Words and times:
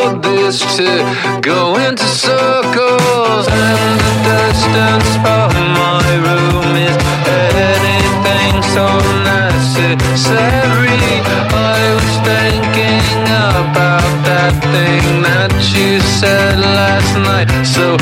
hold 0.00 0.22
this 0.22 0.58
to 0.76 0.88
go 1.40 1.76
into 1.76 2.04
circles 2.04 3.46
and 3.48 4.00
the 4.02 4.12
distance 4.30 5.10
from 5.22 5.52
my 5.82 6.06
room 6.26 6.70
is 6.88 6.96
anything 7.70 8.54
so 8.76 8.86
necessary. 9.36 11.02
I 11.52 11.82
was 11.98 12.12
thinking 12.30 13.22
about 13.62 14.12
that 14.28 14.54
thing 14.72 15.22
that 15.22 15.52
you 15.74 16.00
said 16.00 16.58
last 16.58 17.12
night. 17.28 17.48
So 17.64 17.96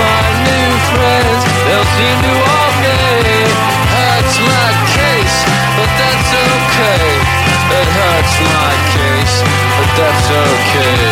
my 0.00 0.20
new 0.48 0.70
friends, 0.90 1.42
they 1.66 1.80
seem 1.96 2.16
to 2.26 2.34
all. 2.48 2.60
Hurts 3.92 4.38
my 4.40 4.70
case, 4.96 5.38
but 5.76 5.90
that's 6.00 6.32
okay. 6.32 7.08
It 7.78 7.88
hurts 7.98 8.34
my 8.46 8.72
case, 8.94 9.36
but 9.76 9.90
that's 9.98 10.28
okay. 10.30 11.09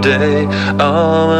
day. 0.00 0.46
All 0.78 1.39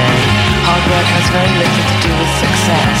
today. 0.00 0.20
Hard 0.64 0.84
work 0.88 1.08
has 1.12 1.26
very 1.28 1.52
little 1.60 1.84
to 1.84 1.96
do 2.00 2.10
with 2.16 2.32
success. 2.40 2.98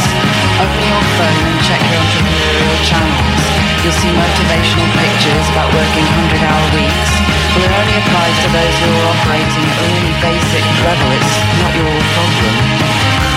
Open 0.60 0.82
your 0.84 1.04
phone 1.16 1.44
and 1.48 1.60
check 1.64 1.80
your 1.88 1.96
entrepreneurial 1.96 2.78
channels. 2.84 3.42
You'll 3.80 3.96
see 3.96 4.12
motivational 4.12 4.88
pictures 5.00 5.46
about 5.56 5.72
working 5.72 6.04
100-hour 6.04 6.66
weeks. 6.76 7.10
Well, 7.56 7.64
it 7.64 7.72
only 7.72 7.96
applies 8.04 8.36
to 8.44 8.48
those 8.52 8.76
who 8.84 8.88
are 8.92 9.06
operating 9.16 9.64
at 9.64 9.78
a 9.80 9.86
really 9.96 10.14
basic 10.20 10.64
level. 10.84 11.08
It's 11.16 11.34
not 11.56 11.72
your 11.72 11.94
problem. 12.12 13.29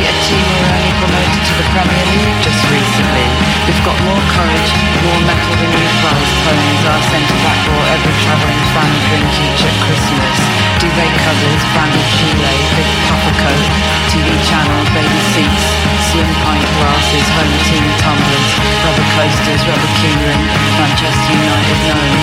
Chuffed 0.00 0.08
to 0.08 0.08
be 0.08 0.08
a 0.08 0.16
team 0.24 0.40
who 0.40 0.56
were 0.56 0.72
only 0.72 0.96
promoted 0.96 1.44
to 1.44 1.52
the 1.60 1.66
Premier 1.76 2.04
League 2.08 2.40
just 2.40 2.64
recently? 2.72 3.28
We've 3.68 3.84
got 3.84 3.92
more 4.08 4.24
courage, 4.32 4.72
more 5.04 5.20
mettle 5.28 5.56
than 5.60 5.76
you 5.76 5.84
prize 6.00 6.32
ponies. 6.40 6.80
Our 6.88 7.02
centre 7.12 7.36
back 7.44 7.60
bought 7.68 8.00
every 8.00 8.16
travelling 8.24 8.64
fan 8.72 8.92
drink 9.08 9.28
each 9.44 9.60
at 9.60 9.76
Christmas. 9.84 10.36
Duvet 10.80 11.12
covers, 11.20 11.62
branded 11.76 12.08
gilet, 12.16 12.60
big 12.80 12.88
puffer 13.12 13.36
coat, 13.44 13.68
TV 14.08 14.24
channels, 14.48 14.88
baby 14.96 15.20
seats, 15.36 15.64
slim 16.08 16.32
pint 16.48 16.64
glasses, 16.80 17.26
home 17.36 17.56
team 17.68 17.84
tumblers, 18.00 18.48
rubber 18.80 19.04
coasters, 19.20 19.60
rubber 19.68 19.92
keyring, 20.00 20.44
Manchester 20.80 21.36
United 21.36 21.80
known. 21.92 22.16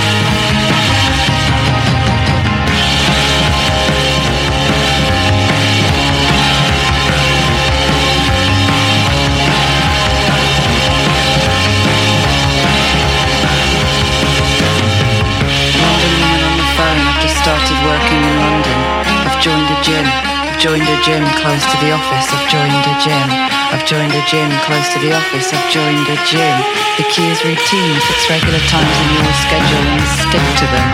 Working 17.86 18.22
in 18.24 18.36
London. 18.41 18.79
I've 19.27 19.39
joined 19.41 19.69
a 19.69 19.77
gym. 19.84 20.05
I've 20.05 20.60
joined 20.60 20.88
a 20.88 20.98
gym 21.05 21.24
close 21.38 21.65
to 21.69 21.77
the 21.84 21.91
office. 21.93 22.27
I've 22.34 22.48
joined 22.50 22.86
a 22.86 22.96
gym. 23.03 23.27
I've 23.74 23.86
joined 23.86 24.13
a 24.13 24.24
gym 24.25 24.50
close 24.65 24.88
to 24.93 25.00
the 25.00 25.13
office. 25.13 25.53
I've 25.53 25.69
joined 25.69 26.07
a 26.07 26.17
gym. 26.25 26.57
The 26.98 27.05
key 27.12 27.27
is 27.29 27.43
routine. 27.43 27.96
Fix 28.07 28.29
regular 28.29 28.62
times 28.72 28.96
in 29.03 29.10
your 29.22 29.34
schedule 29.43 29.86
and 29.93 30.07
stick 30.22 30.46
to 30.62 30.65
them. 30.72 30.89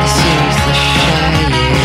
The 0.00 0.08
series, 0.08 0.58
the 0.66 0.74
share 0.74 1.30
you. 1.50 1.81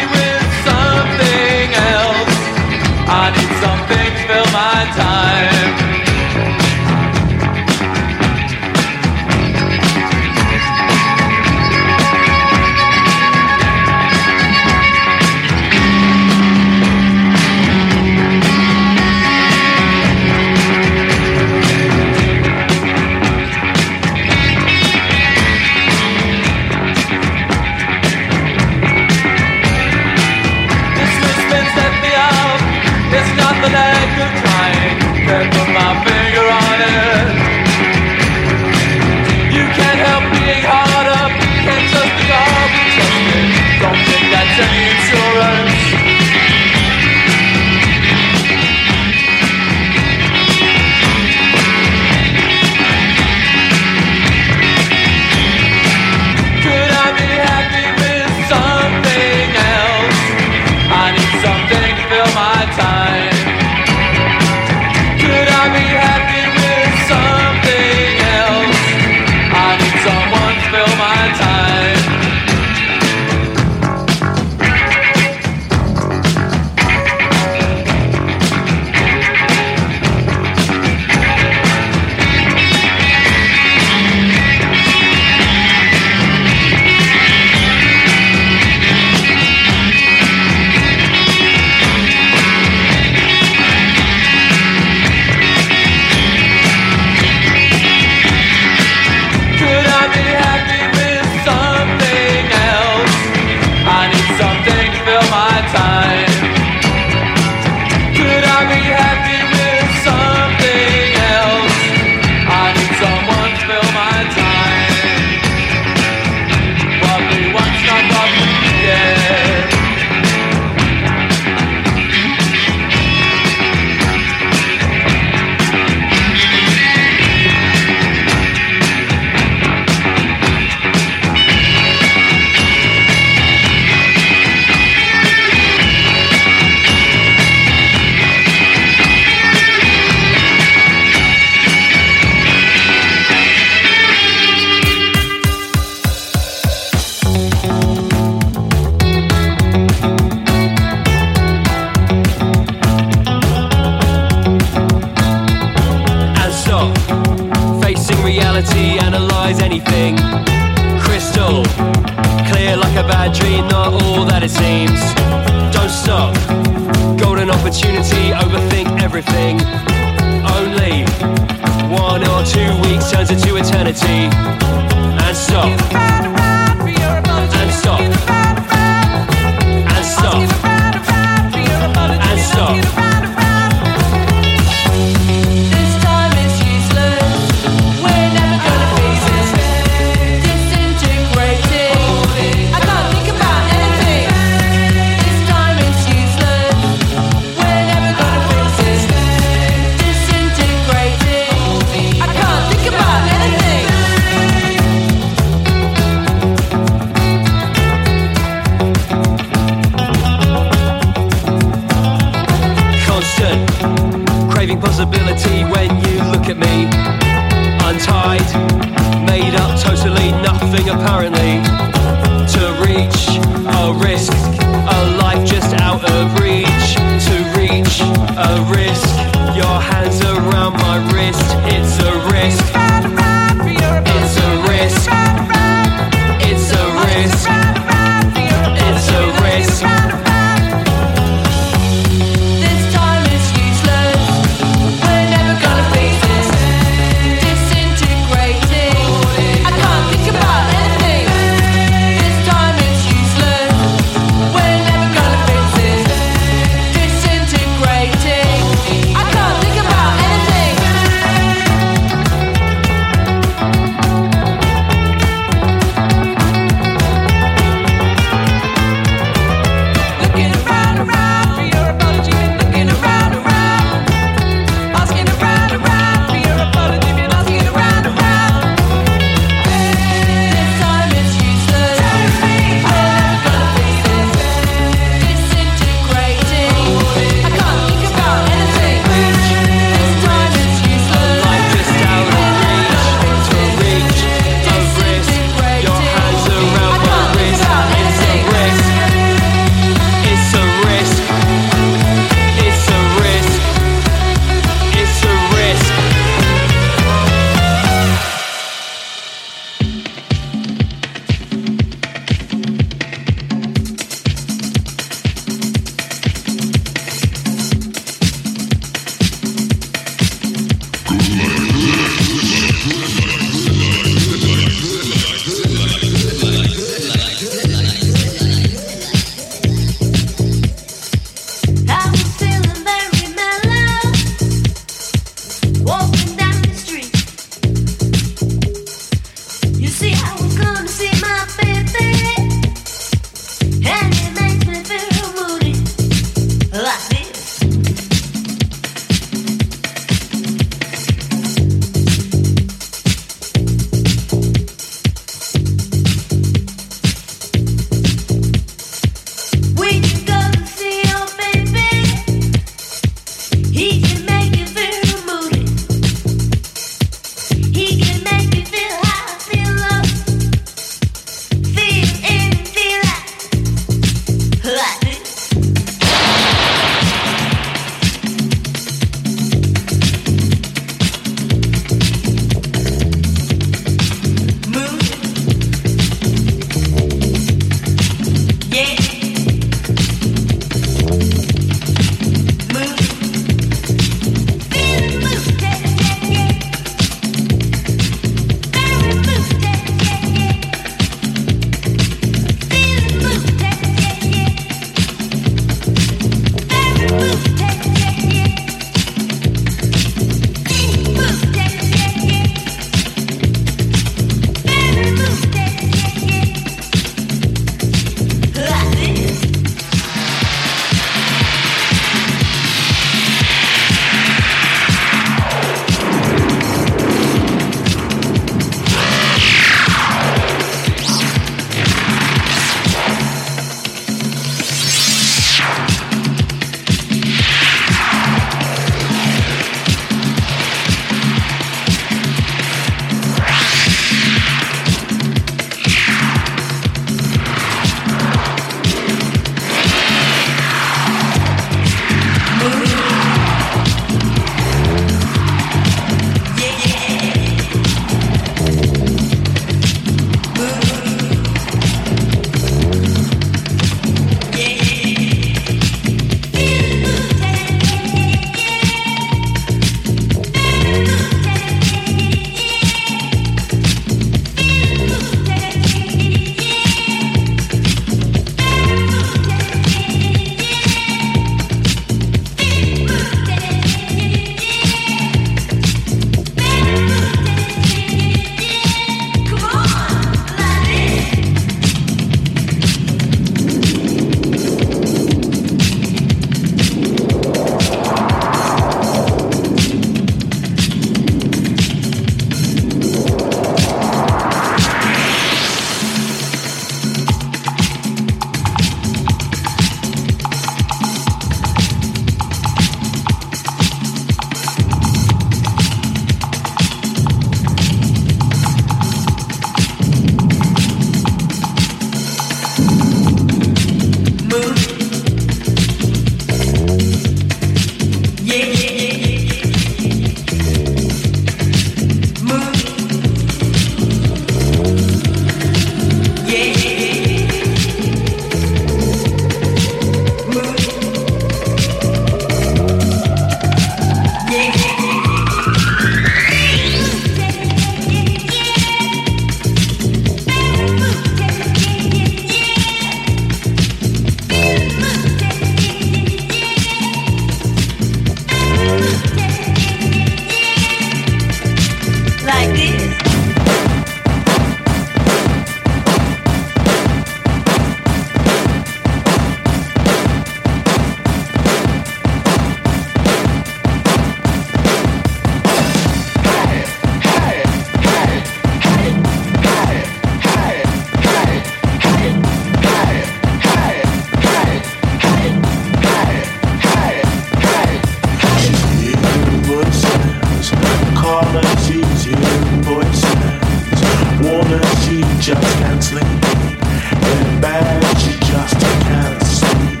woman, 594.64 594.82
she 595.02 595.20
just 595.40 595.62
can't 595.78 596.02
sleep. 596.02 596.24
In 596.24 597.60
bed, 597.60 598.02
she 598.18 598.32
just 598.40 598.78
can't 599.06 599.42
sleep. 599.42 600.00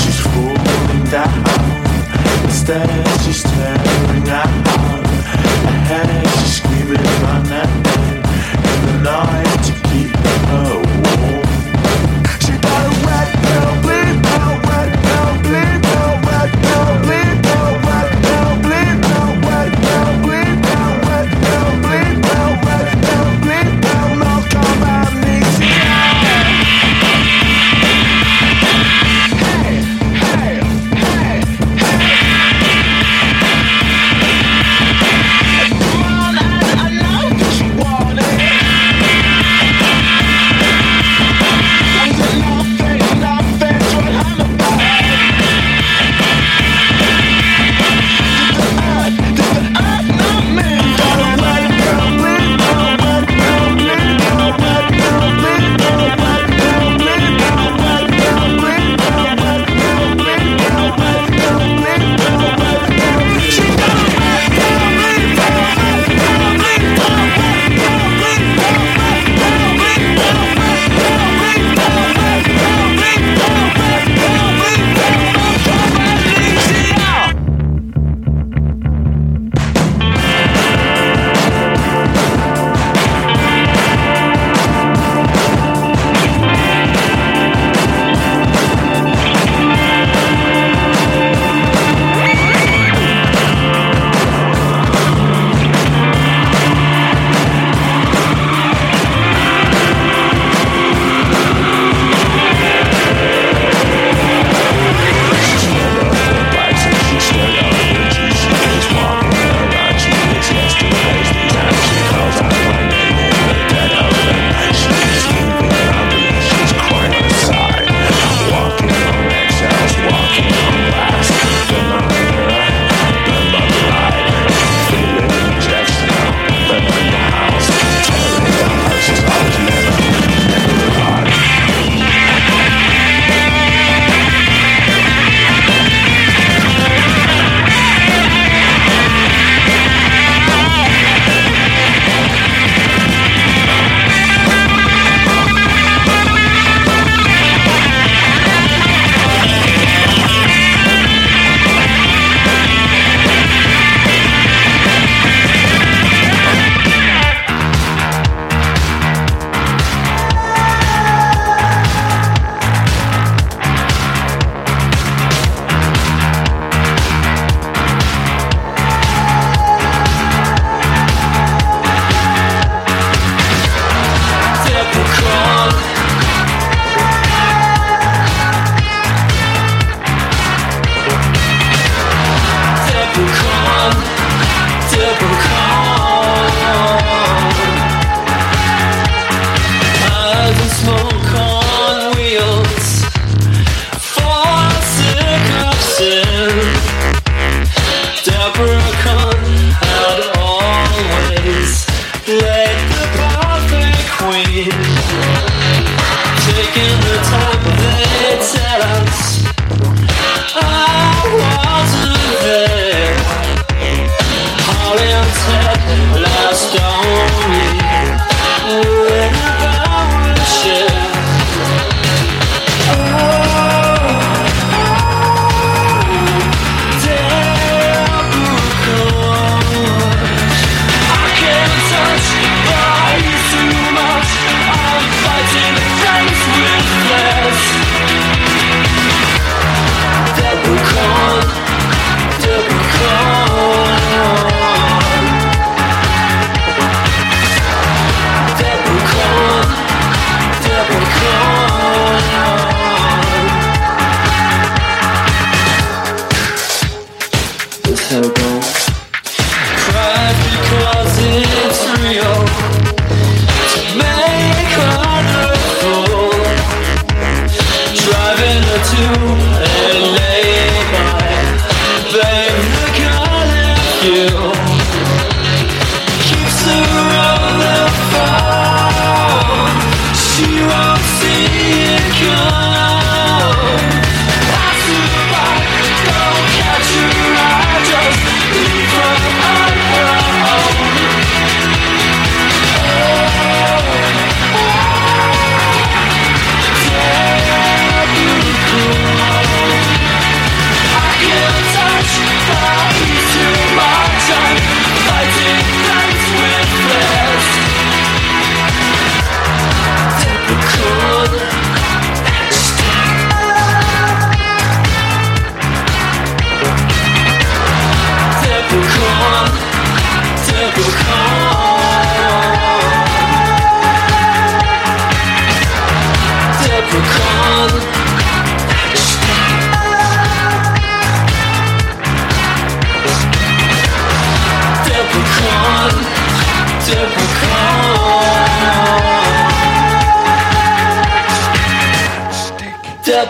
She's 0.00 0.20
falling 0.32 1.04
down. 1.10 1.44
Instead, 2.44 2.88
she's 3.22 3.40
staring 3.40 4.28
out. 4.28 5.04
Ahead, 5.68 6.26
she's 6.38 6.56
screaming 6.56 7.02
my 7.22 7.42
name 7.52 7.84
in 8.72 8.80
the 8.86 9.00
night 9.02 9.64
to 9.64 9.72
keep 9.88 10.16
her 10.16 10.78
away. 10.78 10.87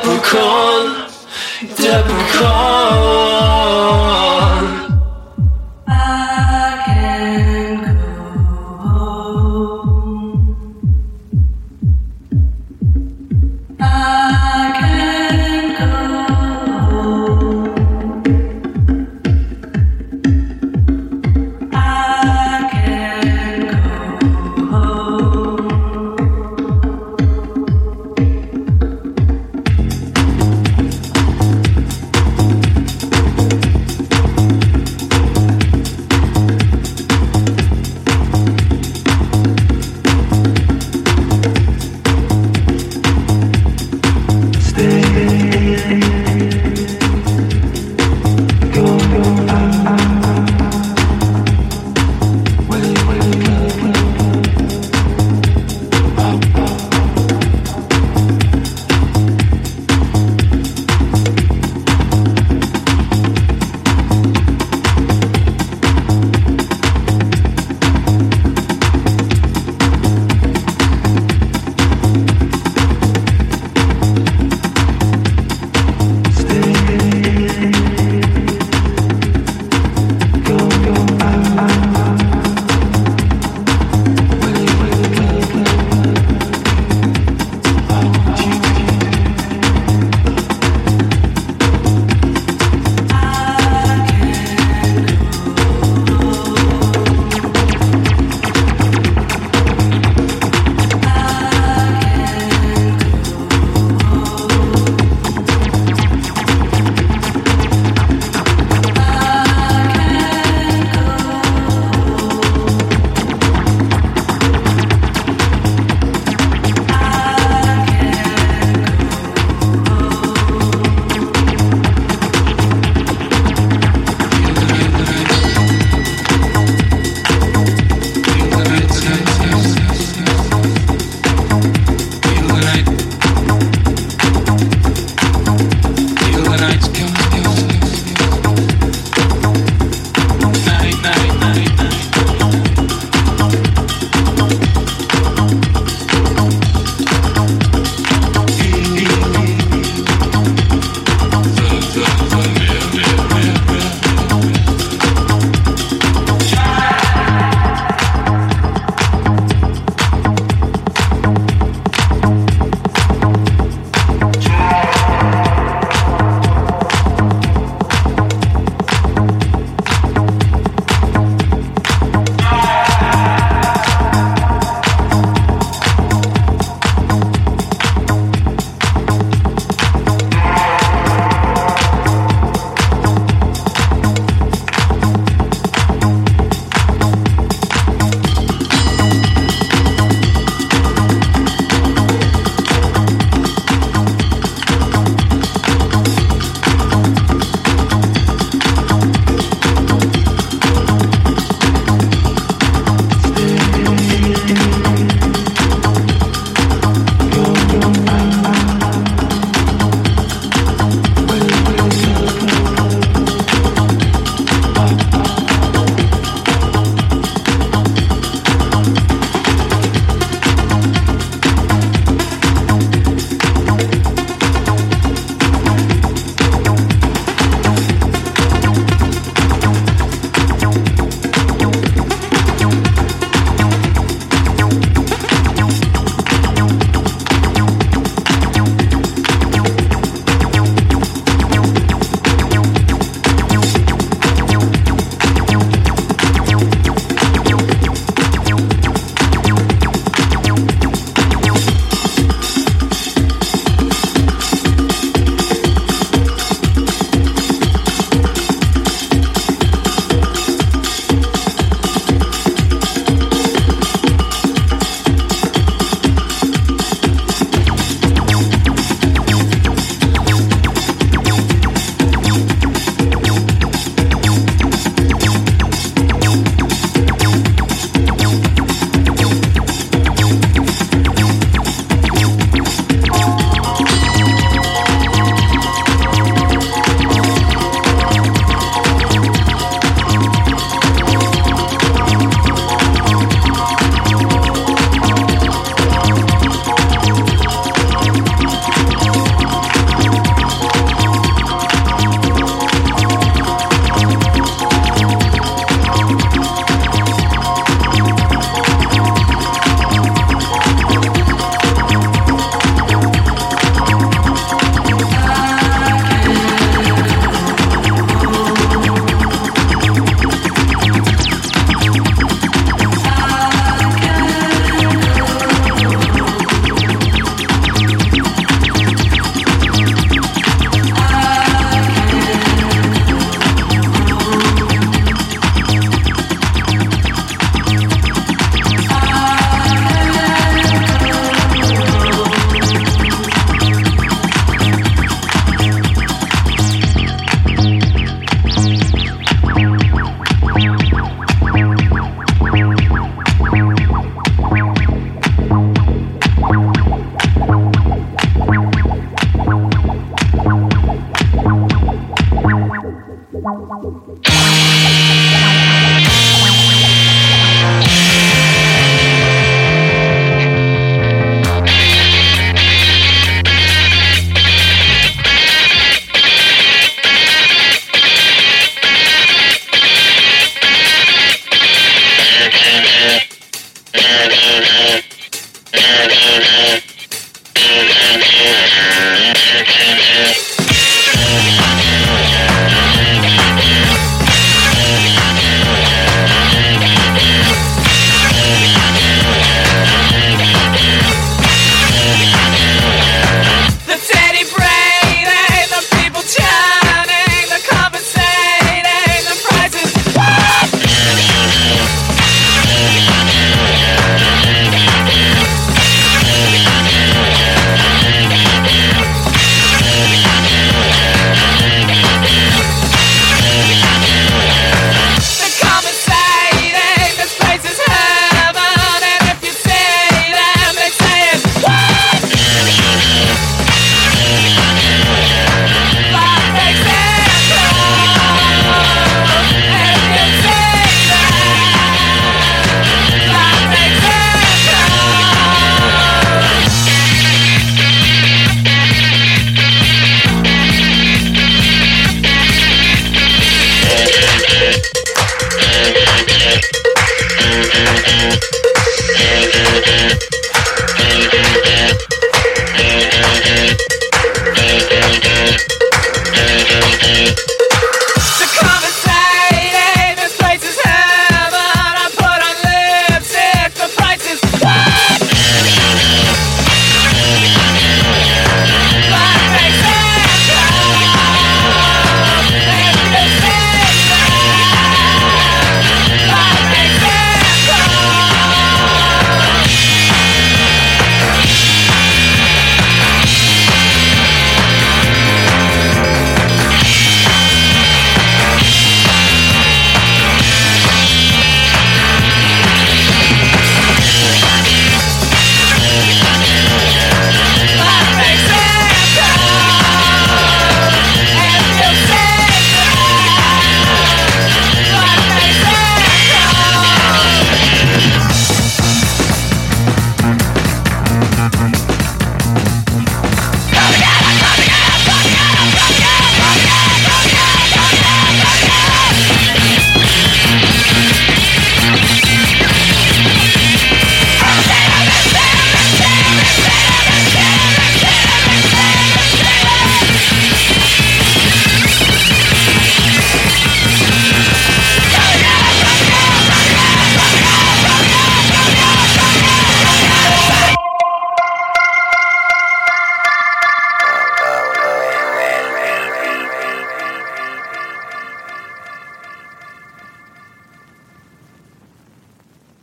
Leprechaun, 0.04 1.06
Leprechaun. 1.76 3.27